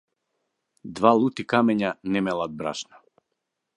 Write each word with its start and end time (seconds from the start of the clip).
Два 0.99 1.11
лути 1.19 1.45
камења 1.53 1.93
не 2.17 2.23
мелат 2.29 2.57
брашно. 2.63 3.03